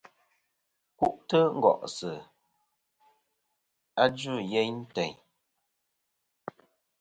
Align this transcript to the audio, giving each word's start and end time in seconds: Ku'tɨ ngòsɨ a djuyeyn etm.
Ku'tɨ 0.97 1.39
ngòsɨ 1.57 2.11
a 4.01 4.03
djuyeyn 4.11 4.77
etm. 4.83 5.13